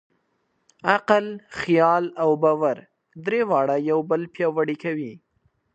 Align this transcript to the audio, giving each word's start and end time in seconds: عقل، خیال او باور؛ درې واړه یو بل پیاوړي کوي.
عقل، 0.93 1.25
خیال 1.59 2.03
او 2.21 2.29
باور؛ 2.41 2.77
درې 3.25 3.41
واړه 3.49 3.75
یو 3.89 3.99
بل 4.09 4.21
پیاوړي 4.33 4.75
کوي. 4.83 5.13